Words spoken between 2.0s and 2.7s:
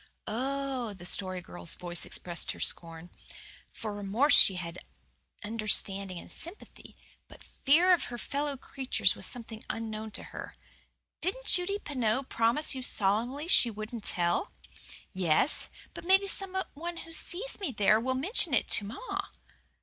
expressed her